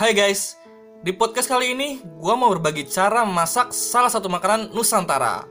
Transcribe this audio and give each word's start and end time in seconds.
Hai 0.00 0.16
guys, 0.16 0.56
di 1.04 1.12
podcast 1.12 1.44
kali 1.44 1.76
ini 1.76 2.00
gue 2.00 2.32
mau 2.32 2.48
berbagi 2.56 2.88
cara 2.88 3.20
masak 3.28 3.68
salah 3.68 4.08
satu 4.08 4.32
makanan 4.32 4.72
Nusantara. 4.72 5.44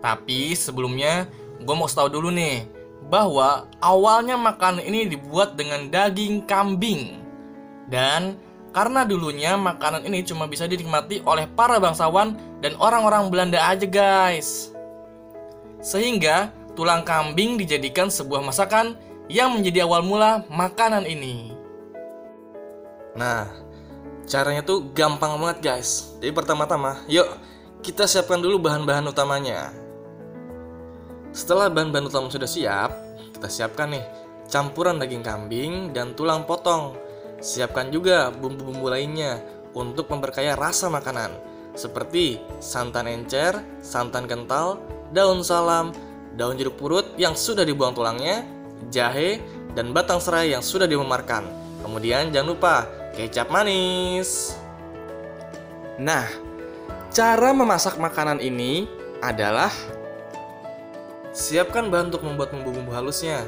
Tapi 0.00 0.56
sebelumnya 0.56 1.28
gue 1.60 1.74
mau 1.76 1.84
tahu 1.84 2.08
dulu 2.08 2.32
nih 2.32 2.64
bahwa 3.12 3.68
awalnya 3.84 4.40
makanan 4.40 4.88
ini 4.88 5.12
dibuat 5.12 5.60
dengan 5.60 5.92
daging 5.92 6.48
kambing. 6.48 7.20
Dan 7.84 8.40
karena 8.72 9.04
dulunya 9.04 9.52
makanan 9.60 10.08
ini 10.08 10.24
cuma 10.24 10.48
bisa 10.48 10.64
dinikmati 10.64 11.20
oleh 11.28 11.44
para 11.52 11.76
bangsawan 11.76 12.40
dan 12.64 12.72
orang-orang 12.80 13.28
Belanda 13.28 13.60
aja 13.68 13.84
guys. 13.84 14.72
Sehingga 15.84 16.56
tulang 16.72 17.04
kambing 17.04 17.60
dijadikan 17.60 18.08
sebuah 18.08 18.48
masakan 18.48 18.96
yang 19.28 19.52
menjadi 19.52 19.84
awal 19.84 20.00
mula 20.00 20.40
makanan 20.48 21.04
ini. 21.04 21.52
Nah, 23.14 23.46
caranya 24.24 24.64
tuh 24.64 24.92
gampang 24.92 25.36
banget 25.40 25.58
guys. 25.60 26.16
Jadi 26.20 26.32
pertama-tama, 26.32 27.04
yuk 27.08 27.28
kita 27.84 28.08
siapkan 28.08 28.40
dulu 28.40 28.64
bahan-bahan 28.64 29.04
utamanya. 29.08 29.72
Setelah 31.34 31.68
bahan-bahan 31.68 32.08
utama 32.08 32.30
sudah 32.32 32.48
siap, 32.48 32.90
kita 33.36 33.48
siapkan 33.50 33.92
nih 33.92 34.04
campuran 34.48 34.96
daging 35.00 35.24
kambing 35.24 35.72
dan 35.92 36.16
tulang 36.16 36.48
potong. 36.48 36.96
Siapkan 37.44 37.92
juga 37.92 38.32
bumbu-bumbu 38.32 38.88
lainnya 38.88 39.42
untuk 39.76 40.08
memperkaya 40.08 40.56
rasa 40.56 40.88
makanan, 40.88 41.34
seperti 41.76 42.40
santan 42.62 43.10
encer, 43.10 43.58
santan 43.84 44.24
kental, 44.24 44.80
daun 45.12 45.44
salam, 45.44 45.92
daun 46.38 46.56
jeruk 46.56 46.80
purut 46.80 47.04
yang 47.20 47.36
sudah 47.36 47.66
dibuang 47.66 47.92
tulangnya, 47.92 48.46
jahe, 48.88 49.42
dan 49.74 49.90
batang 49.92 50.22
serai 50.22 50.54
yang 50.54 50.62
sudah 50.62 50.88
dimemarkan. 50.88 51.44
Kemudian 51.84 52.32
jangan 52.32 52.48
lupa 52.54 52.88
kecap 53.14 53.48
manis. 53.48 54.58
Nah, 55.98 56.26
cara 57.14 57.54
memasak 57.54 57.96
makanan 57.96 58.42
ini 58.42 58.90
adalah 59.22 59.70
siapkan 61.30 61.90
bahan 61.90 62.10
untuk 62.10 62.26
membuat 62.26 62.50
bumbu-bumbu 62.50 62.90
halusnya 62.90 63.46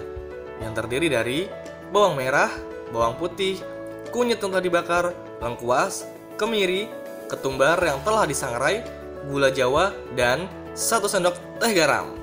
yang 0.63 0.73
terdiri 0.73 1.11
dari 1.11 1.51
bawang 1.91 2.17
merah, 2.19 2.51
bawang 2.95 3.19
putih, 3.19 3.59
kunyit 4.15 4.39
yang 4.41 4.55
telah 4.55 4.65
dibakar, 4.65 5.05
lengkuas, 5.43 6.07
kemiri, 6.39 6.87
ketumbar 7.27 7.79
yang 7.83 7.99
telah 8.07 8.25
disangrai, 8.25 8.87
gula 9.27 9.51
jawa, 9.51 9.91
dan 10.15 10.47
satu 10.73 11.11
sendok 11.11 11.35
teh 11.59 11.75
garam. 11.75 12.15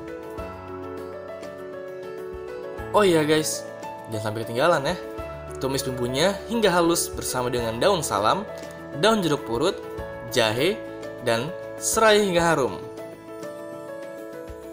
Oh 2.94 3.02
iya 3.02 3.26
guys, 3.26 3.66
jangan 4.14 4.32
sampai 4.32 4.45
ketinggalan 4.45 4.94
ya. 4.94 4.95
Tumis 5.64 5.80
bumbunya 5.88 6.36
hingga 6.52 6.67
halus 6.67 7.08
bersama 7.08 7.47
dengan 7.47 7.80
daun 7.80 8.03
salam, 8.03 8.44
daun 9.00 9.23
jeruk 9.23 9.47
purut, 9.47 9.80
jahe, 10.28 10.75
dan 11.23 11.47
serai 11.80 12.20
hingga 12.20 12.44
harum. 12.44 12.83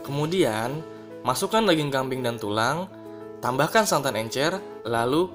Kemudian, 0.02 0.82
masukkan 1.22 1.62
daging 1.62 1.94
kambing 1.94 2.26
dan 2.26 2.42
tulang, 2.42 2.90
tambahkan 3.38 3.86
santan 3.86 4.18
encer, 4.18 4.58
lalu 4.82 5.30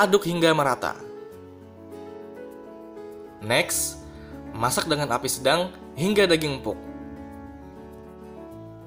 aduk 0.00 0.24
hingga 0.24 0.56
merata. 0.56 0.96
Next, 3.44 4.00
masak 4.56 4.88
dengan 4.88 5.12
api 5.12 5.28
sedang 5.28 5.76
hingga 5.92 6.24
daging 6.24 6.64
empuk. 6.64 6.80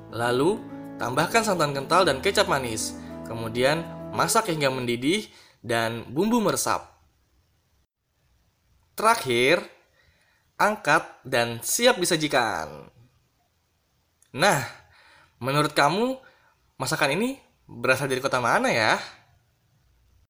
Lalu, 0.09 0.57
tambahkan 0.97 1.45
santan 1.45 1.77
kental 1.77 2.01
dan 2.01 2.17
kecap 2.17 2.49
manis. 2.49 2.97
Kemudian, 3.29 3.85
masak 4.09 4.49
hingga 4.49 4.73
mendidih 4.73 5.29
dan 5.59 6.07
bumbu 6.07 6.39
meresap. 6.39 6.88
Terakhir, 8.95 9.63
angkat 10.59 11.07
dan 11.23 11.63
siap 11.63 11.99
disajikan. 11.99 12.91
Nah, 14.35 14.59
menurut 15.39 15.71
kamu 15.71 16.19
masakan 16.75 17.16
ini 17.16 17.39
berasal 17.63 18.11
dari 18.11 18.19
kota 18.19 18.44
mana 18.44 18.67
ya? 18.67 19.00